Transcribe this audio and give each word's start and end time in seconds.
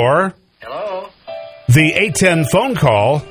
Or 0.00 0.34
Hello? 0.60 1.08
the 1.68 1.92
810 1.92 2.46
phone 2.46 2.74
call. 2.74 3.22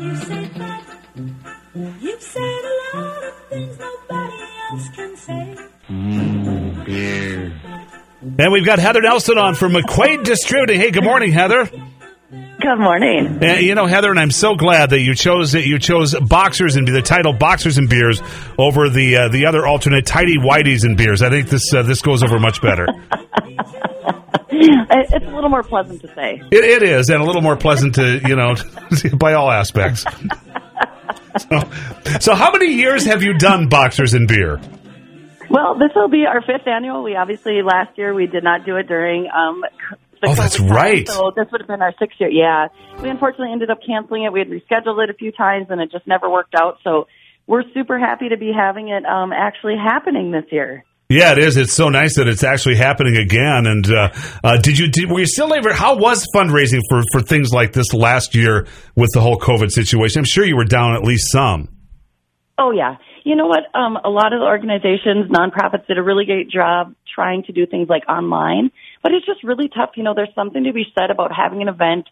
You 0.00 0.16
said 0.16 0.54
that. 0.54 0.82
You've 1.74 2.22
said 2.22 2.40
a 2.42 2.96
lot 2.96 3.24
of 3.24 3.34
things 3.50 3.78
nobody 3.78 4.42
else 4.70 4.88
can 4.96 5.16
say. 5.18 5.56
Mm, 5.90 6.80
and 8.38 8.52
we've 8.52 8.64
got 8.64 8.78
Heather 8.78 9.02
Nelson 9.02 9.36
on 9.36 9.54
from 9.56 9.72
McQuade 9.72 10.24
Distributing. 10.24 10.80
Hey, 10.80 10.90
good 10.90 11.04
morning, 11.04 11.32
Heather. 11.32 11.68
Good 12.60 12.78
morning. 12.78 13.42
Uh, 13.42 13.54
you 13.54 13.74
know, 13.74 13.86
Heather, 13.86 14.10
and 14.10 14.18
I'm 14.18 14.30
so 14.30 14.54
glad 14.54 14.90
that 14.90 15.00
you 15.00 15.14
chose 15.14 15.52
that 15.52 15.66
you 15.66 15.78
chose 15.78 16.14
boxers 16.14 16.76
and 16.76 16.86
the 16.86 17.00
title 17.00 17.32
boxers 17.32 17.78
and 17.78 17.88
beers 17.88 18.20
over 18.58 18.90
the 18.90 19.16
uh, 19.16 19.28
the 19.28 19.46
other 19.46 19.66
alternate 19.66 20.04
tidy 20.06 20.36
whiteys 20.36 20.84
and 20.84 20.96
beers. 20.96 21.22
I 21.22 21.30
think 21.30 21.48
this 21.48 21.72
uh, 21.72 21.82
this 21.82 22.02
goes 22.02 22.22
over 22.22 22.38
much 22.38 22.60
better. 22.60 22.86
It's 24.92 25.24
a 25.24 25.30
little 25.30 25.48
more 25.48 25.62
pleasant 25.62 26.02
to 26.02 26.08
say. 26.14 26.42
It, 26.50 26.64
it 26.64 26.82
is, 26.82 27.08
and 27.08 27.22
a 27.22 27.24
little 27.24 27.40
more 27.40 27.56
pleasant 27.56 27.94
to 27.94 28.20
you 28.28 28.36
know 28.36 28.54
by 29.16 29.32
all 29.32 29.50
aspects. 29.50 30.04
So, 31.38 31.70
so, 32.20 32.34
how 32.34 32.50
many 32.52 32.72
years 32.74 33.06
have 33.06 33.22
you 33.22 33.38
done 33.38 33.68
boxers 33.68 34.12
and 34.12 34.28
beer? 34.28 34.60
Well, 35.48 35.78
this 35.78 35.90
will 35.94 36.08
be 36.08 36.26
our 36.26 36.42
fifth 36.42 36.66
annual. 36.66 37.02
We 37.02 37.16
obviously 37.16 37.62
last 37.62 37.96
year 37.96 38.12
we 38.12 38.26
did 38.26 38.44
not 38.44 38.66
do 38.66 38.76
it 38.76 38.86
during 38.86 39.28
um, 39.30 39.62
c- 39.90 39.96
the 40.20 40.28
Oh, 40.28 40.34
that's 40.34 40.56
time, 40.56 40.68
right. 40.68 41.08
So 41.08 41.32
this 41.36 41.46
would 41.52 41.60
have 41.60 41.68
been 41.68 41.82
our 41.82 41.94
sixth 41.98 42.20
year. 42.20 42.30
Yeah, 42.30 42.68
we 43.02 43.08
unfortunately 43.08 43.52
ended 43.52 43.70
up 43.70 43.78
canceling 43.86 44.24
it. 44.24 44.32
We 44.32 44.40
had 44.40 44.48
rescheduled 44.48 45.02
it 45.02 45.10
a 45.10 45.14
few 45.14 45.32
times, 45.32 45.66
and 45.70 45.80
it 45.80 45.90
just 45.90 46.06
never 46.06 46.30
worked 46.30 46.54
out. 46.54 46.78
So 46.84 47.06
we're 47.46 47.64
super 47.74 47.98
happy 47.98 48.28
to 48.28 48.36
be 48.36 48.52
having 48.56 48.88
it 48.88 49.04
um, 49.04 49.32
actually 49.32 49.76
happening 49.76 50.30
this 50.30 50.44
year. 50.50 50.84
Yeah, 51.08 51.32
it 51.32 51.38
is. 51.38 51.56
It's 51.56 51.72
so 51.72 51.88
nice 51.88 52.14
that 52.16 52.28
it's 52.28 52.44
actually 52.44 52.76
happening 52.76 53.16
again. 53.16 53.66
And 53.66 53.92
uh, 53.92 54.12
uh, 54.44 54.58
did 54.58 54.78
you 54.78 54.86
did, 54.88 55.10
were 55.10 55.18
you 55.18 55.26
still 55.26 55.52
able? 55.52 55.72
How 55.72 55.96
was 55.96 56.24
fundraising 56.34 56.80
for 56.88 57.02
for 57.12 57.20
things 57.20 57.52
like 57.52 57.72
this 57.72 57.92
last 57.92 58.36
year 58.36 58.68
with 58.94 59.10
the 59.12 59.20
whole 59.20 59.36
COVID 59.36 59.72
situation? 59.72 60.20
I'm 60.20 60.24
sure 60.24 60.44
you 60.44 60.56
were 60.56 60.64
down 60.64 60.94
at 60.94 61.02
least 61.02 61.32
some. 61.32 61.68
Oh 62.56 62.70
yeah. 62.70 62.96
You 63.24 63.34
know 63.34 63.46
what? 63.46 63.64
Um, 63.74 63.96
a 63.96 64.08
lot 64.08 64.32
of 64.32 64.40
the 64.40 64.46
organizations, 64.46 65.30
nonprofits 65.30 65.86
did 65.86 65.98
a 65.98 66.02
really 66.02 66.24
great 66.24 66.48
job 66.48 66.94
trying 67.12 67.42
to 67.44 67.52
do 67.52 67.66
things 67.66 67.88
like 67.88 68.08
online, 68.08 68.70
but 69.02 69.12
it's 69.12 69.26
just 69.26 69.42
really 69.42 69.68
tough. 69.68 69.90
You 69.96 70.02
know, 70.02 70.14
there's 70.14 70.34
something 70.34 70.64
to 70.64 70.72
be 70.72 70.84
said 70.94 71.10
about 71.10 71.32
having 71.32 71.62
an 71.62 71.68
event, 71.68 72.06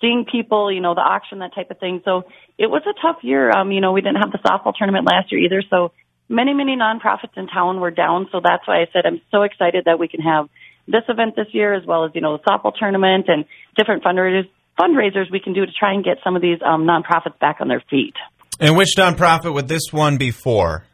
seeing 0.00 0.24
people, 0.30 0.72
you 0.72 0.80
know, 0.80 0.94
the 0.94 1.00
auction, 1.00 1.40
that 1.40 1.54
type 1.54 1.70
of 1.70 1.78
thing. 1.78 2.00
So 2.04 2.24
it 2.58 2.66
was 2.66 2.82
a 2.86 2.94
tough 3.00 3.22
year. 3.22 3.50
Um, 3.50 3.72
you 3.72 3.80
know, 3.80 3.92
we 3.92 4.00
didn't 4.00 4.22
have 4.22 4.32
the 4.32 4.38
softball 4.38 4.74
tournament 4.76 5.06
last 5.06 5.30
year 5.32 5.40
either. 5.42 5.62
So 5.68 5.92
many, 6.28 6.54
many 6.54 6.76
nonprofits 6.76 7.36
in 7.36 7.46
town 7.48 7.80
were 7.80 7.90
down. 7.90 8.28
So 8.32 8.40
that's 8.42 8.66
why 8.66 8.80
I 8.82 8.86
said 8.92 9.04
I'm 9.04 9.20
so 9.30 9.42
excited 9.42 9.84
that 9.84 9.98
we 9.98 10.08
can 10.08 10.20
have 10.20 10.48
this 10.86 11.02
event 11.08 11.36
this 11.36 11.48
year 11.52 11.74
as 11.74 11.84
well 11.86 12.04
as, 12.04 12.12
you 12.14 12.20
know, 12.20 12.36
the 12.36 12.42
softball 12.42 12.72
tournament 12.74 13.26
and 13.28 13.44
different 13.76 14.02
fundraisers, 14.02 14.48
fundraisers 14.78 15.30
we 15.30 15.40
can 15.40 15.52
do 15.52 15.66
to 15.66 15.72
try 15.72 15.92
and 15.92 16.04
get 16.04 16.18
some 16.24 16.36
of 16.36 16.42
these 16.42 16.58
um, 16.64 16.84
nonprofits 16.84 17.38
back 17.38 17.58
on 17.60 17.68
their 17.68 17.82
feet. 17.90 18.14
And 18.58 18.76
which 18.76 18.96
nonprofit 18.96 19.52
would 19.54 19.68
this 19.68 19.92
one 19.92 20.16
be 20.16 20.30
for? 20.30 20.84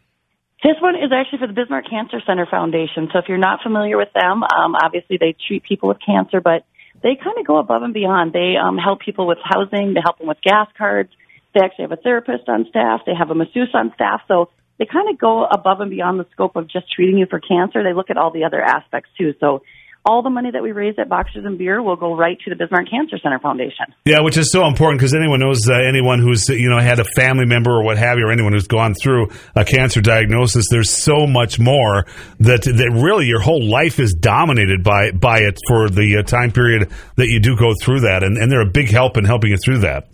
This 0.62 0.76
one 0.80 0.96
is 0.96 1.12
actually 1.12 1.38
for 1.38 1.46
the 1.46 1.52
Bismarck 1.52 1.88
Cancer 1.88 2.20
Center 2.26 2.46
Foundation. 2.46 3.08
So 3.12 3.18
if 3.18 3.26
you're 3.28 3.38
not 3.38 3.62
familiar 3.62 3.96
with 3.96 4.12
them, 4.14 4.42
um, 4.42 4.74
obviously 4.74 5.18
they 5.18 5.36
treat 5.46 5.62
people 5.64 5.88
with 5.88 5.98
cancer, 6.04 6.40
but 6.40 6.64
they 7.02 7.14
kind 7.14 7.38
of 7.38 7.46
go 7.46 7.58
above 7.58 7.82
and 7.82 7.92
beyond. 7.92 8.32
They 8.32 8.54
um, 8.56 8.78
help 8.78 9.00
people 9.00 9.26
with 9.26 9.38
housing. 9.42 9.92
They 9.94 10.00
help 10.02 10.18
them 10.18 10.28
with 10.28 10.40
gas 10.40 10.68
cards. 10.76 11.10
They 11.54 11.60
actually 11.60 11.84
have 11.84 11.92
a 11.92 11.96
therapist 11.96 12.48
on 12.48 12.66
staff. 12.70 13.02
They 13.04 13.14
have 13.14 13.30
a 13.30 13.34
masseuse 13.34 13.70
on 13.74 13.92
staff. 13.94 14.22
So 14.28 14.48
they 14.78 14.86
kind 14.86 15.08
of 15.10 15.18
go 15.18 15.44
above 15.44 15.80
and 15.80 15.90
beyond 15.90 16.20
the 16.20 16.26
scope 16.32 16.56
of 16.56 16.68
just 16.68 16.90
treating 16.90 17.18
you 17.18 17.26
for 17.28 17.38
cancer. 17.38 17.82
They 17.82 17.92
look 17.92 18.10
at 18.10 18.16
all 18.16 18.30
the 18.30 18.44
other 18.44 18.60
aspects 18.60 19.10
too. 19.18 19.34
So 19.40 19.62
all 20.06 20.22
the 20.22 20.30
money 20.30 20.50
that 20.52 20.62
we 20.62 20.70
raise 20.70 20.94
at 20.98 21.08
Boxers 21.08 21.44
and 21.44 21.58
Beer 21.58 21.82
will 21.82 21.96
go 21.96 22.16
right 22.16 22.38
to 22.44 22.50
the 22.50 22.56
Bismarck 22.56 22.88
Cancer 22.88 23.18
Center 23.18 23.40
Foundation. 23.40 23.86
Yeah, 24.04 24.20
which 24.20 24.36
is 24.36 24.52
so 24.52 24.66
important 24.66 25.00
because 25.00 25.14
anyone 25.14 25.40
knows 25.40 25.68
uh, 25.68 25.74
anyone 25.74 26.20
who's 26.20 26.48
you 26.48 26.70
know 26.70 26.78
had 26.78 27.00
a 27.00 27.04
family 27.16 27.44
member 27.44 27.72
or 27.72 27.82
what 27.82 27.98
have 27.98 28.16
you, 28.18 28.26
or 28.26 28.32
anyone 28.32 28.52
who's 28.52 28.68
gone 28.68 28.94
through 28.94 29.30
a 29.56 29.64
cancer 29.64 30.00
diagnosis. 30.00 30.66
There's 30.70 30.90
so 30.90 31.26
much 31.26 31.58
more 31.58 32.06
that 32.38 32.62
that 32.62 32.90
really 32.94 33.26
your 33.26 33.40
whole 33.40 33.68
life 33.68 33.98
is 33.98 34.14
dominated 34.14 34.84
by 34.84 35.10
by 35.10 35.40
it 35.40 35.58
for 35.66 35.90
the 35.90 36.18
uh, 36.18 36.22
time 36.22 36.52
period 36.52 36.90
that 37.16 37.26
you 37.26 37.40
do 37.40 37.56
go 37.56 37.72
through 37.82 38.00
that, 38.00 38.22
and, 38.22 38.38
and 38.38 38.50
they're 38.50 38.62
a 38.62 38.70
big 38.70 38.88
help 38.88 39.16
in 39.16 39.24
helping 39.24 39.50
you 39.50 39.58
through 39.58 39.78
that. 39.78 40.08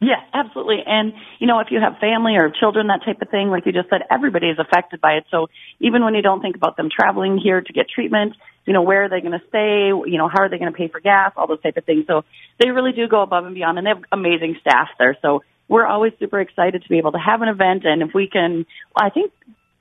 Yes, 0.00 0.20
absolutely. 0.34 0.82
And, 0.84 1.14
you 1.38 1.46
know, 1.46 1.60
if 1.60 1.68
you 1.70 1.80
have 1.80 1.98
family 1.98 2.34
or 2.36 2.50
children, 2.50 2.88
that 2.88 3.00
type 3.06 3.22
of 3.22 3.30
thing, 3.30 3.48
like 3.48 3.64
you 3.64 3.72
just 3.72 3.88
said, 3.88 4.02
everybody 4.10 4.48
is 4.48 4.58
affected 4.58 5.00
by 5.00 5.12
it. 5.12 5.24
So 5.30 5.46
even 5.80 6.04
when 6.04 6.14
you 6.14 6.20
don't 6.20 6.42
think 6.42 6.56
about 6.56 6.76
them 6.76 6.88
traveling 6.94 7.38
here 7.42 7.62
to 7.62 7.72
get 7.72 7.86
treatment, 7.88 8.34
you 8.66 8.72
know, 8.72 8.82
where 8.82 9.04
are 9.04 9.08
they 9.08 9.20
going 9.20 9.38
to 9.38 9.42
stay? 9.48 9.88
You 9.88 10.18
know, 10.18 10.28
how 10.28 10.42
are 10.42 10.48
they 10.48 10.58
going 10.58 10.72
to 10.72 10.76
pay 10.76 10.88
for 10.88 11.00
gas? 11.00 11.32
All 11.36 11.46
those 11.46 11.62
type 11.62 11.76
of 11.76 11.84
things. 11.84 12.06
So 12.06 12.24
they 12.58 12.70
really 12.70 12.92
do 12.92 13.08
go 13.08 13.22
above 13.22 13.44
and 13.44 13.54
beyond 13.54 13.78
and 13.78 13.86
they 13.86 13.90
have 13.90 14.02
amazing 14.10 14.56
staff 14.60 14.88
there. 14.98 15.16
So 15.22 15.42
we're 15.68 15.86
always 15.86 16.12
super 16.18 16.40
excited 16.40 16.82
to 16.82 16.88
be 16.88 16.98
able 16.98 17.12
to 17.12 17.18
have 17.18 17.42
an 17.42 17.48
event. 17.48 17.84
And 17.84 18.02
if 18.02 18.14
we 18.14 18.28
can, 18.28 18.66
I 18.96 19.10
think 19.10 19.32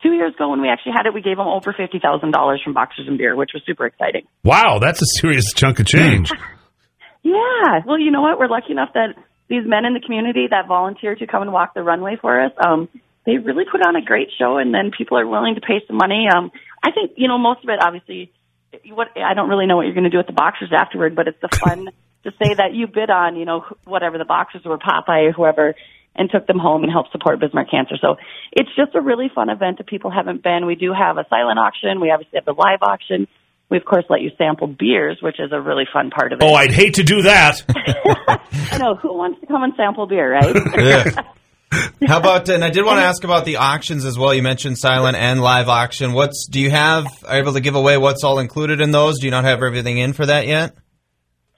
two 0.02 0.12
years 0.12 0.36
ago 0.36 0.50
when 0.50 0.62
we 0.62 0.70
actually 0.70 0.94
had 0.96 1.06
it, 1.06 1.14
we 1.14 1.22
gave 1.22 1.38
them 1.38 1.48
over 1.48 1.74
$50,000 1.74 2.64
from 2.64 2.74
Boxers 2.74 3.08
and 3.08 3.18
Beer, 3.18 3.36
which 3.36 3.52
was 3.54 3.64
super 3.66 3.86
exciting. 3.86 4.28
Wow, 4.44 4.80
that's 4.80 5.02
a 5.02 5.08
serious 5.20 5.54
chunk 5.54 5.80
of 5.80 5.86
change. 5.86 6.32
Yeah. 7.24 7.80
Well, 7.86 7.98
you 8.00 8.12
know 8.12 8.22
what? 8.22 8.38
We're 8.38 8.50
lucky 8.50 8.74
enough 8.74 8.90
that 8.94 9.16
these 9.48 9.64
men 9.66 9.86
in 9.86 9.94
the 9.94 10.02
community 10.02 10.48
that 10.50 10.68
volunteer 10.68 11.16
to 11.16 11.26
come 11.26 11.42
and 11.42 11.54
walk 11.54 11.74
the 11.74 11.82
runway 11.82 12.18
for 12.22 12.40
us, 12.40 12.52
um, 12.64 12.90
they 13.26 13.38
really 13.38 13.64
put 13.70 13.82
on 13.82 13.96
a 13.96 14.02
great 14.02 14.28
show 14.38 14.58
and 14.58 14.74
then 14.74 14.92
people 14.96 15.18
are 15.18 15.26
willing 15.26 15.56
to 15.56 15.62
pay 15.62 15.80
some 15.88 15.96
money. 15.96 16.28
Um, 16.34 16.52
I 16.84 16.92
think, 16.92 17.12
you 17.16 17.30
know, 17.30 17.38
most 17.38 17.64
of 17.64 17.70
it 17.70 17.80
obviously, 17.82 18.32
what, 18.90 19.10
I 19.18 19.34
don't 19.34 19.50
really 19.50 19.66
know 19.66 19.78
what 19.78 19.84
you're 19.84 19.94
going 19.94 20.06
to 20.06 20.10
do 20.10 20.18
with 20.18 20.28
the 20.28 20.34
boxers 20.34 20.72
afterward, 20.76 21.16
but 21.16 21.28
it's 21.28 21.42
the 21.42 21.50
fun 21.64 21.90
to 22.24 22.32
say 22.32 22.54
that 22.54 22.74
you 22.74 22.88
bid 22.88 23.10
on, 23.10 23.36
you 23.36 23.46
know, 23.46 23.66
whatever 23.86 24.18
the 24.18 24.26
boxers 24.26 24.64
were, 24.64 24.78
Popeye 24.78 25.30
or 25.30 25.32
whoever, 25.32 25.76
and 26.16 26.30
took 26.30 26.48
them 26.48 26.60
home 26.60 26.84
and 26.84 26.92
helped 26.92 27.12
support 27.12 27.40
Bismarck 27.40 27.70
Cancer. 27.70 27.96
So 28.00 28.16
it's 28.52 28.70
just 28.76 28.96
a 28.96 29.02
really 29.02 29.30
fun 29.34 29.50
event 29.50 29.80
if 29.80 29.88
people 29.88 30.12
haven't 30.12 30.44
been. 30.44 30.66
We 30.66 30.76
do 30.76 30.94
have 30.94 31.18
a 31.18 31.26
silent 31.30 31.60
auction. 31.60 32.00
We 32.00 32.12
obviously 32.12 32.38
have 32.38 32.46
the 32.46 32.54
live 32.54 32.80
auction. 32.82 33.28
We 33.70 33.78
of 33.78 33.86
course 33.86 34.06
let 34.10 34.22
you 34.22 34.32
sample 34.38 34.68
beers, 34.68 35.18
which 35.22 35.40
is 35.40 35.52
a 35.52 35.60
really 35.60 35.86
fun 35.92 36.12
part 36.12 36.32
of 36.32 36.40
it. 36.42 36.46
Oh, 36.46 36.54
I'd 36.54 36.72
hate 36.72 36.96
to 36.96 37.04
do 37.04 37.24
that. 37.24 37.64
I 38.72 38.78
know 38.78 38.96
who 38.96 39.18
wants 39.18 39.42
to 39.42 39.48
come 39.48 39.64
and 39.64 39.74
sample 39.76 40.06
beer, 40.06 40.32
right? 40.32 40.56
How 42.08 42.20
about? 42.20 42.50
And 42.50 42.64
I 42.64 42.70
did 42.70 42.86
want 42.86 43.00
to 43.00 43.04
ask 43.04 43.24
about 43.24 43.46
the 43.46 43.58
auctions 43.58 44.06
as 44.06 44.18
well. 44.18 44.34
You 44.34 44.44
mentioned 44.44 44.78
silent 44.78 45.18
and 45.18 45.42
live 45.42 45.70
auction. 45.70 46.14
What's 46.14 46.48
do 46.48 46.60
you 46.60 46.70
have? 46.70 47.06
Are 47.26 47.36
you 47.36 47.42
able 47.42 47.54
to 47.54 47.62
give 47.62 47.76
away 47.76 47.98
what's 47.98 48.24
all 48.24 48.40
included 48.40 48.82
in 48.82 48.92
those? 48.92 49.20
Do 49.20 49.28
you 49.28 49.32
not 49.32 49.44
have 49.44 49.64
everything 49.64 49.98
in 49.98 50.14
for 50.14 50.26
that 50.26 50.48
yet? 50.48 50.76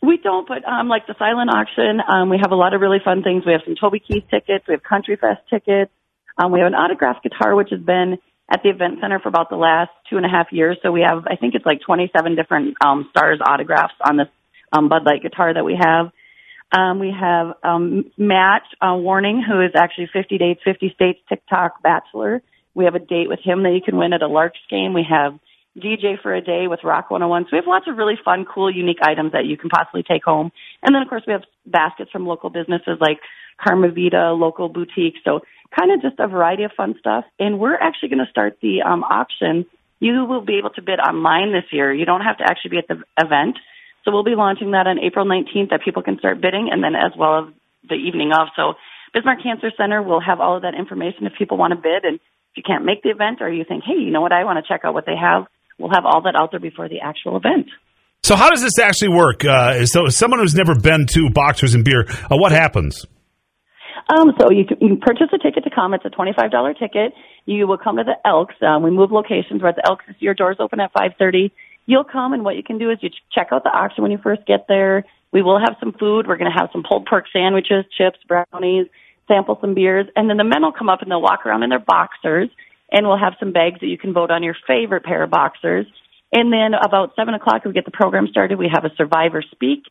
we 0.06 0.18
don't, 0.18 0.48
but 0.48 0.64
um, 0.66 0.88
like 0.88 1.08
the 1.08 1.16
silent 1.18 1.50
auction, 1.50 2.00
um, 2.08 2.30
we 2.30 2.38
have 2.42 2.52
a 2.52 2.56
lot 2.56 2.74
of 2.74 2.81
really 2.81 3.00
fun 3.04 3.24
things. 3.24 3.44
We 3.46 3.52
have 3.54 3.62
some 3.66 3.75
Toby 3.80 4.00
Keith 4.00 4.24
tickets. 4.30 4.66
We 4.68 4.74
have 4.74 4.84
Country 4.84 5.16
Fest 5.16 5.42
tickets. 5.50 5.92
Um, 6.38 6.52
we 6.52 6.59
have 6.59 6.68
an 6.68 6.75
autographed 6.75 7.24
guitar, 7.24 7.56
which 7.56 7.70
has 7.72 7.80
been 7.80 8.18
at 8.52 8.62
the 8.64 8.70
event 8.70 9.00
center 9.02 9.20
for 9.20 9.30
about 9.30 9.50
the 9.50 9.56
last 9.56 9.90
two 10.09 10.18
and 10.18 10.25
a 10.25 10.30
half 10.30 10.48
years. 10.52 10.78
So 10.84 10.92
we 10.92 11.02
have, 11.02 11.25
I 11.28 11.36
think 11.36 11.56
it's 11.56 11.66
like 11.66 11.81
27 11.81 12.36
different 12.36 12.75
um, 12.86 13.08
stars 13.09 13.40
autographs 13.46 13.94
on 14.06 14.18
this 14.18 14.28
um, 14.72 14.89
Bud 14.89 15.04
Light 15.06 15.24
guitar 15.24 15.54
that 15.54 15.66
we 15.66 15.78
have. 15.80 16.12
Um, 16.75 17.00
we 17.00 17.13
have 17.18 17.54
um, 17.63 18.12
Matt 18.18 18.63
uh, 18.81 18.95
Warning, 18.95 19.42
who 19.42 19.62
is 19.62 19.72
actually 19.75 20.10
50 20.12 20.38
Dates, 20.38 20.60
50 20.66 20.92
States 20.94 21.19
TikTok 21.30 21.81
Bachelor. 21.81 22.42
We 22.74 22.83
have 22.83 22.95
a 22.95 23.00
date 23.00 23.30
with 23.30 23.39
him 23.39 23.63
that 23.63 23.72
you 23.72 23.81
can 23.81 23.98
win 23.98 24.12
at 24.12 24.22
a 24.22 24.27
Larks 24.27 24.60
game. 24.69 24.94
We 24.94 25.06
have 25.10 25.39
DJ 25.77 26.22
for 26.22 26.36
a 26.36 26.42
day 26.42 26.68
with 26.68 26.81
Rock 26.83 27.10
101. 27.10 27.45
So 27.45 27.50
we 27.54 27.57
have 27.60 27.68
lots 27.68 27.88
of 27.88 27.95
really 27.95 28.16
fun, 28.24 28.45
cool, 28.45 28.69
unique 28.69 29.00
items 29.01 29.31
that 29.31 29.45
you 29.45 29.56
can 29.56 29.69
possibly 29.69 30.04
take 30.04 30.25
home. 30.25 30.51
And 30.83 30.94
then, 30.94 31.01
of 31.01 31.07
course, 31.07 31.24
we 31.25 31.31
have 31.31 31.44
baskets 31.66 32.12
from 32.12 32.27
local 32.27 32.50
businesses 32.50 32.98
like 33.00 33.19
Karma 33.63 33.89
Vita, 33.89 34.33
local 34.33 34.68
boutiques. 34.68 35.19
So 35.24 35.42
kind 35.77 35.94
of 35.94 36.01
just 36.01 36.19
a 36.19 36.27
variety 36.27 36.63
of 36.63 36.72
fun 36.75 36.95
stuff. 37.00 37.24
And 37.39 37.57
we're 37.57 37.75
actually 37.75 38.10
going 38.10 38.25
to 38.25 38.31
start 38.31 38.57
the 38.62 38.81
um, 38.81 39.04
auction. 39.04 39.66
You 40.01 40.25
will 40.25 40.42
be 40.42 40.57
able 40.57 40.72
to 40.72 40.81
bid 40.81 41.00
online 41.00 41.54
this 41.54 41.72
year. 41.72 41.94
You 41.94 42.06
don't 42.06 42.22
have 42.22 42.38
to 42.39 42.44
actually 42.44 42.72
be 42.72 42.77
at 42.80 42.88
the 42.89 43.01
event. 43.18 43.57
So 44.06 44.12
we'll 44.12 44.24
be 44.24 44.38
launching 44.38 44.72
that 44.72 44.86
on 44.86 45.00
April 45.00 45.25
19th 45.25 45.72
that 45.72 45.81
people 45.84 46.04
can 46.04 46.19
start 46.19 46.40
bidding 46.40 46.69
and 46.72 46.84
then 46.84 46.94
as 46.94 47.12
well 47.18 47.40
as 47.40 47.54
the 47.90 47.96
evening 47.96 48.31
of. 48.31 48.48
So 48.56 48.75
Bismarck 49.13 49.42
Cancer 49.42 49.72
Center 49.75 50.04
will 50.04 50.22
have 50.22 50.40
all 50.40 50.56
of 50.56 50.62
that 50.62 50.75
information 50.78 51.25
if 51.25 51.34
people 51.38 51.57
want 51.57 51.72
to 51.72 51.75
bid. 51.75 52.06
And 52.06 52.16
if 52.16 52.57
you 52.57 52.63
can't 52.63 52.86
make 52.86 53.02
the 53.02 53.10
event 53.10 53.42
or 53.42 53.52
you 53.52 53.66
think, 53.68 53.84
hey, 53.84 53.98
you 53.98 54.12
know 54.12 54.22
what, 54.22 54.31
I 54.31 54.44
want 54.44 54.63
to 54.63 54.68
check 54.72 54.81
out 54.86 54.94
what 54.94 55.06
they 55.06 55.18
have, 55.19 55.48
we'll 55.80 55.92
have 55.92 56.06
all 56.06 56.22
that 56.22 56.36
out 56.38 56.52
there 56.52 56.60
before 56.60 56.88
the 56.88 57.02
actual 57.02 57.36
event. 57.36 57.68
So 58.24 58.36
how 58.36 58.50
does 58.50 58.62
this 58.62 58.78
actually 58.80 59.10
work? 59.10 59.44
Uh, 59.44 59.86
so 59.86 60.08
someone 60.10 60.40
who's 60.40 60.56
never 60.56 60.75
been 60.75 61.08
to 61.13 61.30
Boxers 61.30 61.74
and 61.74 61.84
Beer, 61.84 62.06
uh, 62.10 62.38
what 62.38 62.51
happens? 62.51 63.06
Um, 64.08 64.34
so 64.40 64.51
you 64.51 64.66
can, 64.66 64.78
you 64.81 64.88
can 64.90 65.00
purchase 65.00 65.28
a 65.34 65.38
ticket 65.38 65.63
to 65.63 65.69
come. 65.74 65.94
It's 65.96 66.06
a 66.06 66.10
twenty-five 66.10 66.51
dollar 66.51 66.74
ticket. 66.74 67.13
You 67.46 67.66
will 67.68 67.78
come 67.80 67.98
to 67.98 68.04
the 68.04 68.16
Elks. 68.28 68.56
Um, 68.62 68.84
we 68.84 68.92
move 68.92 69.12
locations. 69.12 69.62
We're 69.62 69.69
at 69.69 69.75
the 69.78 69.88
Elks 69.88 70.06
this 70.08 70.16
year. 70.19 70.36
Doors 70.36 70.58
open 70.60 70.80
at 70.80 70.92
five 70.94 71.12
thirty. 71.18 71.51
You'll 71.86 72.04
come, 72.04 72.34
and 72.34 72.44
what 72.44 72.56
you 72.56 72.64
can 72.64 72.78
do 72.78 72.90
is 72.90 72.98
you 73.02 73.10
ch- 73.10 73.24
check 73.32 73.50
out 73.52 73.64
the 73.64 73.70
auction 73.70 74.02
when 74.02 74.12
you 74.12 74.18
first 74.18 74.46
get 74.46 74.66
there. 74.68 75.06
We 75.32 75.42
will 75.42 75.60
have 75.60 75.76
some 75.80 75.94
food. 75.94 76.28
We're 76.28 76.38
going 76.38 76.52
to 76.52 76.58
have 76.58 76.70
some 76.72 76.84
pulled 76.88 77.06
pork 77.06 77.26
sandwiches, 77.32 77.86
chips, 77.96 78.18
brownies, 78.28 78.88
sample 79.28 79.58
some 79.62 79.74
beers, 79.76 80.08
and 80.16 80.30
then 80.30 80.38
the 80.38 80.44
men 80.44 80.62
will 80.62 80.72
come 80.72 80.90
up 80.90 81.02
and 81.02 81.12
they'll 81.12 81.22
walk 81.22 81.46
around 81.46 81.64
in 81.64 81.70
their 81.70 81.80
boxers, 81.80 82.50
and 82.92 83.06
we'll 83.06 83.18
have 83.18 83.34
some 83.40 83.52
bags 83.52 83.80
that 83.82 83.88
you 83.88 83.98
can 83.98 84.14
vote 84.14 84.32
on 84.32 84.44
your 84.44 84.56
favorite 84.68 85.04
pair 85.04 85.24
of 85.24 85.30
boxers. 85.30 85.86
And 86.32 86.52
then 86.52 86.74
about 86.74 87.16
seven 87.16 87.34
o'clock, 87.34 87.66
we 87.66 87.74
get 87.74 87.86
the 87.86 87.92
program 87.92 88.28
started. 88.30 88.58
We 88.58 88.70
have 88.74 88.86
a 88.86 88.96
survivor 88.96 89.44
speak. 89.52 89.84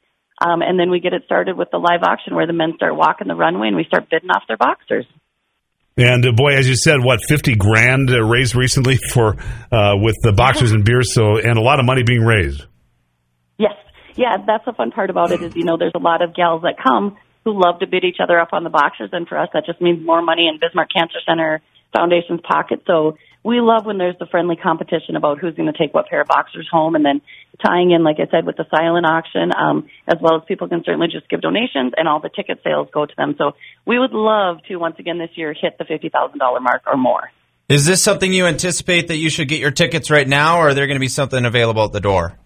Um, 0.44 0.62
and 0.62 0.78
then 0.78 0.90
we 0.90 0.98
get 0.98 1.12
it 1.12 1.22
started 1.26 1.56
with 1.56 1.70
the 1.70 1.78
live 1.78 2.02
auction 2.02 2.34
where 2.34 2.46
the 2.46 2.52
men 2.52 2.72
start 2.74 2.96
walking 2.96 3.28
the 3.28 3.36
runway 3.36 3.68
and 3.68 3.76
we 3.76 3.84
start 3.84 4.10
bidding 4.10 4.30
off 4.30 4.42
their 4.48 4.56
boxers. 4.56 5.06
And 5.96 6.26
uh, 6.26 6.32
boy, 6.32 6.54
as 6.54 6.68
you 6.68 6.74
said, 6.76 7.02
what 7.02 7.20
fifty 7.28 7.54
grand 7.54 8.10
uh, 8.10 8.22
raised 8.22 8.56
recently 8.56 8.98
for 9.12 9.36
uh, 9.70 9.94
with 9.96 10.16
the 10.22 10.32
boxers 10.32 10.72
and 10.72 10.84
beers, 10.84 11.14
so 11.14 11.38
and 11.38 11.56
a 11.56 11.62
lot 11.62 11.78
of 11.78 11.86
money 11.86 12.02
being 12.02 12.22
raised. 12.22 12.64
Yes. 13.58 13.74
Yeah, 14.16 14.36
that's 14.46 14.64
the 14.64 14.72
fun 14.72 14.90
part 14.90 15.10
about 15.10 15.32
it 15.32 15.42
is, 15.42 15.56
you 15.56 15.64
know, 15.64 15.76
there's 15.76 15.94
a 15.94 16.00
lot 16.00 16.22
of 16.22 16.34
gals 16.34 16.62
that 16.62 16.74
come 16.82 17.16
who 17.44 17.60
love 17.60 17.80
to 17.80 17.86
bid 17.86 18.04
each 18.04 18.18
other 18.22 18.38
up 18.38 18.48
on 18.52 18.64
the 18.64 18.70
boxers. 18.70 19.10
And 19.12 19.28
for 19.28 19.36
us, 19.38 19.48
that 19.54 19.66
just 19.66 19.80
means 19.80 20.04
more 20.04 20.22
money 20.22 20.48
in 20.48 20.58
Bismarck 20.60 20.88
Cancer 20.92 21.18
Center 21.26 21.60
Foundation's 21.92 22.40
pocket. 22.40 22.82
So 22.86 23.16
we 23.44 23.60
love 23.60 23.84
when 23.84 23.98
there's 23.98 24.18
the 24.18 24.26
friendly 24.26 24.56
competition 24.56 25.16
about 25.16 25.38
who's 25.38 25.54
going 25.54 25.70
to 25.70 25.78
take 25.78 25.92
what 25.92 26.08
pair 26.08 26.22
of 26.22 26.26
boxers 26.26 26.66
home 26.70 26.94
and 26.94 27.04
then 27.04 27.20
tying 27.64 27.90
in, 27.90 28.02
like 28.02 28.16
I 28.18 28.26
said, 28.30 28.46
with 28.46 28.56
the 28.56 28.64
silent 28.74 29.06
auction, 29.06 29.52
um, 29.54 29.88
as 30.08 30.18
well 30.20 30.36
as 30.36 30.42
people 30.48 30.66
can 30.66 30.82
certainly 30.82 31.08
just 31.08 31.28
give 31.28 31.42
donations 31.42 31.92
and 31.96 32.08
all 32.08 32.20
the 32.20 32.30
ticket 32.30 32.60
sales 32.64 32.88
go 32.92 33.04
to 33.04 33.12
them. 33.16 33.34
So 33.36 33.52
we 33.86 33.98
would 33.98 34.12
love 34.12 34.58
to 34.68 34.76
once 34.76 34.96
again 34.98 35.18
this 35.18 35.30
year 35.34 35.52
hit 35.52 35.76
the 35.76 35.84
$50,000 35.84 36.62
mark 36.62 36.82
or 36.86 36.96
more. 36.96 37.30
Is 37.68 37.84
this 37.84 38.02
something 38.02 38.32
you 38.32 38.46
anticipate 38.46 39.08
that 39.08 39.16
you 39.16 39.28
should 39.28 39.48
get 39.48 39.60
your 39.60 39.70
tickets 39.70 40.10
right 40.10 40.28
now, 40.28 40.58
or 40.58 40.68
are 40.68 40.74
there 40.74 40.86
going 40.86 40.96
to 40.96 41.00
be 41.00 41.08
something 41.08 41.44
available 41.44 41.84
at 41.84 41.92
the 41.92 42.00
door? 42.00 42.38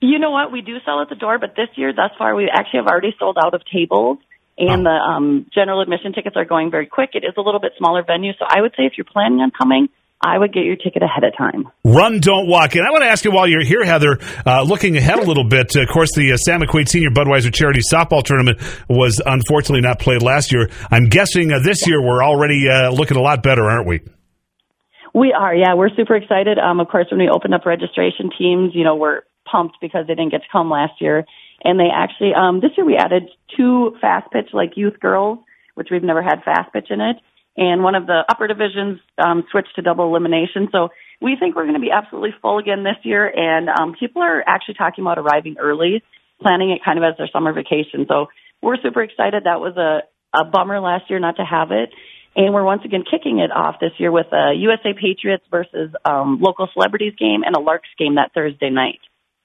You 0.00 0.18
know 0.18 0.30
what? 0.30 0.50
We 0.50 0.62
do 0.62 0.78
sell 0.84 1.00
at 1.00 1.08
the 1.08 1.14
door, 1.14 1.38
but 1.38 1.54
this 1.56 1.68
year, 1.76 1.92
thus 1.92 2.10
far, 2.18 2.34
we 2.34 2.48
actually 2.52 2.80
have 2.80 2.88
already 2.88 3.14
sold 3.18 3.38
out 3.42 3.54
of 3.54 3.62
tables. 3.72 4.18
And 4.58 4.84
the 4.84 4.90
um, 4.90 5.46
general 5.54 5.80
admission 5.80 6.12
tickets 6.12 6.36
are 6.36 6.44
going 6.44 6.70
very 6.70 6.86
quick. 6.86 7.10
It 7.14 7.24
is 7.24 7.34
a 7.36 7.40
little 7.40 7.60
bit 7.60 7.72
smaller 7.78 8.02
venue, 8.04 8.32
so 8.38 8.44
I 8.48 8.60
would 8.60 8.72
say 8.72 8.84
if 8.84 8.92
you're 8.96 9.04
planning 9.04 9.40
on 9.40 9.50
coming, 9.50 9.88
I 10.22 10.38
would 10.38 10.52
get 10.52 10.64
your 10.64 10.76
ticket 10.76 11.02
ahead 11.02 11.24
of 11.24 11.36
time. 11.36 11.68
Run, 11.84 12.20
don't 12.20 12.46
walk. 12.46 12.76
And 12.76 12.86
I 12.86 12.90
want 12.90 13.02
to 13.02 13.08
ask 13.08 13.24
you 13.24 13.32
while 13.32 13.48
you're 13.48 13.64
here, 13.64 13.84
Heather, 13.84 14.18
uh, 14.46 14.62
looking 14.62 14.96
ahead 14.96 15.18
a 15.18 15.24
little 15.24 15.48
bit. 15.48 15.74
of 15.74 15.88
course, 15.88 16.14
the 16.14 16.32
uh, 16.32 16.36
Sam 16.36 16.60
McQuade 16.60 16.88
Senior 16.88 17.10
Budweiser 17.10 17.52
Charity 17.52 17.80
Softball 17.80 18.22
Tournament 18.22 18.60
was 18.88 19.20
unfortunately 19.24 19.80
not 19.80 19.98
played 19.98 20.22
last 20.22 20.52
year. 20.52 20.70
I'm 20.90 21.08
guessing 21.08 21.52
uh, 21.52 21.58
this 21.58 21.86
year 21.88 22.00
we're 22.00 22.22
already 22.22 22.68
uh, 22.68 22.90
looking 22.90 23.16
a 23.16 23.20
lot 23.20 23.42
better, 23.42 23.68
aren't 23.68 23.88
we? 23.88 24.00
We 25.12 25.32
are, 25.32 25.54
yeah. 25.54 25.74
We're 25.74 25.90
super 25.90 26.14
excited. 26.14 26.58
Um, 26.58 26.78
of 26.78 26.88
course, 26.88 27.06
when 27.10 27.18
we 27.20 27.28
opened 27.28 27.54
up 27.54 27.66
registration 27.66 28.30
teams, 28.38 28.74
you 28.74 28.84
know, 28.84 28.94
we're 28.94 29.22
pumped 29.50 29.76
because 29.80 30.06
they 30.06 30.14
didn't 30.14 30.30
get 30.30 30.42
to 30.42 30.48
come 30.52 30.70
last 30.70 31.00
year. 31.00 31.24
And 31.64 31.78
they 31.78 31.88
actually, 31.94 32.32
um, 32.34 32.60
this 32.60 32.70
year 32.76 32.86
we 32.86 32.96
added 32.96 33.24
two 33.56 33.96
fast 34.00 34.30
pitch, 34.32 34.50
like 34.52 34.76
youth 34.76 34.98
girls, 35.00 35.38
which 35.74 35.88
we've 35.90 36.02
never 36.02 36.22
had 36.22 36.42
fast 36.44 36.72
pitch 36.72 36.86
in 36.90 37.00
it. 37.00 37.16
And 37.56 37.82
one 37.82 37.94
of 37.94 38.06
the 38.06 38.24
upper 38.28 38.46
divisions 38.46 39.00
um, 39.22 39.44
switched 39.50 39.74
to 39.76 39.82
double 39.82 40.08
elimination. 40.08 40.68
So 40.72 40.88
we 41.20 41.36
think 41.38 41.54
we're 41.54 41.64
going 41.64 41.74
to 41.74 41.80
be 41.80 41.90
absolutely 41.92 42.34
full 42.40 42.58
again 42.58 42.82
this 42.82 42.96
year. 43.02 43.28
And 43.28 43.68
um, 43.68 43.94
people 43.98 44.22
are 44.22 44.42
actually 44.46 44.74
talking 44.74 45.04
about 45.04 45.18
arriving 45.18 45.56
early, 45.60 46.02
planning 46.40 46.70
it 46.70 46.80
kind 46.84 46.98
of 46.98 47.04
as 47.04 47.16
their 47.18 47.28
summer 47.32 47.52
vacation. 47.52 48.06
So 48.08 48.26
we're 48.62 48.80
super 48.82 49.02
excited. 49.02 49.44
That 49.44 49.60
was 49.60 49.76
a, 49.76 50.00
a 50.36 50.44
bummer 50.44 50.80
last 50.80 51.10
year 51.10 51.20
not 51.20 51.36
to 51.36 51.44
have 51.44 51.70
it. 51.70 51.90
And 52.34 52.54
we're 52.54 52.64
once 52.64 52.82
again 52.86 53.04
kicking 53.04 53.40
it 53.40 53.52
off 53.52 53.76
this 53.80 53.92
year 53.98 54.10
with 54.10 54.32
a 54.32 54.54
USA 54.56 54.94
Patriots 54.98 55.44
versus 55.50 55.92
um, 56.06 56.40
local 56.40 56.68
celebrities 56.72 57.12
game 57.18 57.42
and 57.44 57.54
a 57.54 57.60
Larks 57.60 57.90
game 57.98 58.14
that 58.14 58.32
Thursday 58.34 58.70
night. 58.70 59.00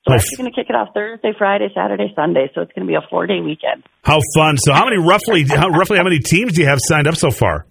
So 0.08 0.14
Nice. 0.14 0.26
we're 0.32 0.44
going 0.44 0.54
to 0.54 0.56
kick 0.56 0.70
it 0.70 0.76
off 0.76 0.94
Thursday, 0.94 1.34
Friday, 1.38 1.68
Saturday, 1.76 2.14
Sunday. 2.16 2.50
So 2.56 2.62
it's 2.62 2.72
going 2.72 2.88
to 2.88 2.90
be 2.90 2.96
a 2.96 3.04
four 3.10 3.28
day 3.28 3.42
weekend. 3.42 3.84
How 4.04 4.20
fun! 4.34 4.56
So, 4.56 4.72
how 4.72 4.86
many 4.86 4.98
roughly, 4.98 5.44
how, 5.44 5.68
roughly, 5.68 5.98
how 5.98 6.06
many 6.06 6.20
teams 6.20 6.54
do 6.54 6.62
you 6.62 6.68
have 6.70 6.80
signed 6.88 7.08
up 7.08 7.16
so 7.16 7.30
far? 7.30 7.66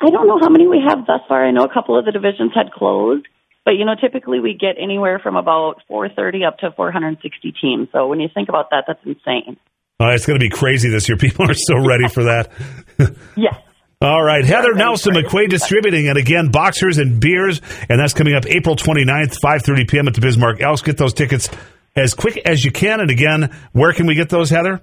I 0.00 0.10
don't 0.10 0.26
know 0.26 0.38
how 0.40 0.48
many 0.48 0.66
we 0.66 0.82
have 0.86 1.06
thus 1.06 1.20
far. 1.28 1.46
I 1.46 1.50
know 1.50 1.64
a 1.64 1.72
couple 1.72 1.98
of 1.98 2.04
the 2.04 2.12
divisions 2.12 2.52
had 2.54 2.70
closed, 2.72 3.26
but 3.64 3.72
you 3.72 3.84
know, 3.84 3.94
typically 4.00 4.40
we 4.40 4.54
get 4.54 4.76
anywhere 4.80 5.18
from 5.18 5.36
about 5.36 5.82
430 5.88 6.44
up 6.44 6.58
to 6.58 6.70
460 6.72 7.54
teams. 7.60 7.88
So 7.92 8.06
when 8.06 8.20
you 8.20 8.28
think 8.32 8.48
about 8.48 8.70
that, 8.70 8.84
that's 8.86 9.00
insane. 9.04 9.56
Uh, 9.98 10.08
it's 10.08 10.26
going 10.26 10.38
to 10.38 10.44
be 10.44 10.50
crazy 10.50 10.90
this 10.90 11.08
year. 11.08 11.16
People 11.18 11.50
are 11.50 11.54
so 11.54 11.76
ready 11.76 12.08
for 12.08 12.24
that. 12.24 12.50
Yes. 13.36 13.54
All 14.00 14.22
right, 14.22 14.44
Heather 14.44 14.74
Nelson. 14.74 15.14
McQuade 15.14 15.48
Distributing, 15.48 16.08
and 16.08 16.18
again, 16.18 16.50
Boxers 16.50 16.98
and 16.98 17.18
Beers, 17.18 17.62
and 17.88 17.98
that's 17.98 18.12
coming 18.12 18.34
up 18.34 18.46
April 18.46 18.76
29th, 18.76 19.40
5.30 19.40 19.88
p.m. 19.88 20.06
at 20.08 20.14
the 20.14 20.20
Bismarck 20.20 20.60
Elks. 20.60 20.82
Get 20.82 20.98
those 20.98 21.14
tickets 21.14 21.48
as 21.94 22.12
quick 22.12 22.36
as 22.44 22.62
you 22.62 22.70
can. 22.70 23.00
And 23.00 23.10
again, 23.10 23.54
where 23.72 23.92
can 23.92 24.06
we 24.06 24.14
get 24.14 24.28
those, 24.28 24.50
Heather? 24.50 24.82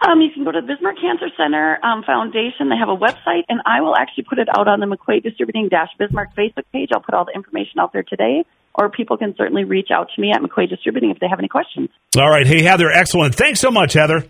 Um, 0.00 0.20
you 0.20 0.30
can 0.32 0.44
go 0.44 0.52
to 0.52 0.60
the 0.60 0.66
Bismarck 0.66 0.96
Cancer 1.00 1.26
Center 1.36 1.78
um, 1.82 2.04
Foundation. 2.06 2.70
They 2.70 2.78
have 2.78 2.88
a 2.88 2.96
website, 2.96 3.42
and 3.48 3.60
I 3.66 3.80
will 3.80 3.96
actually 3.96 4.24
put 4.24 4.38
it 4.38 4.48
out 4.48 4.68
on 4.68 4.78
the 4.78 4.86
McQuade 4.86 5.24
Distributing 5.24 5.68
Dash 5.68 5.88
Bismarck 5.98 6.36
Facebook 6.36 6.70
page. 6.72 6.90
I'll 6.94 7.02
put 7.02 7.14
all 7.14 7.24
the 7.24 7.34
information 7.34 7.80
out 7.80 7.92
there 7.92 8.04
today, 8.04 8.44
or 8.74 8.90
people 8.90 9.16
can 9.16 9.34
certainly 9.36 9.64
reach 9.64 9.88
out 9.92 10.08
to 10.14 10.20
me 10.20 10.30
at 10.30 10.40
McQuade 10.40 10.68
Distributing 10.70 11.10
if 11.10 11.18
they 11.18 11.26
have 11.28 11.40
any 11.40 11.48
questions. 11.48 11.90
All 12.16 12.30
right, 12.30 12.46
hey, 12.46 12.62
Heather, 12.62 12.90
excellent. 12.90 13.34
Thanks 13.34 13.58
so 13.58 13.72
much, 13.72 13.94
Heather. 13.94 14.24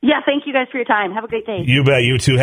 Yeah, 0.00 0.20
thank 0.24 0.46
you 0.46 0.54
guys 0.54 0.68
for 0.70 0.78
your 0.78 0.86
time. 0.86 1.12
Have 1.12 1.24
a 1.24 1.28
great 1.28 1.44
day. 1.44 1.64
You 1.64 1.84
bet, 1.84 2.02
you 2.02 2.16
too. 2.18 2.42